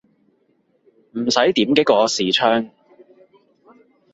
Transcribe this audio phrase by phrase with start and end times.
[1.11, 2.71] 唔使點擊個視窗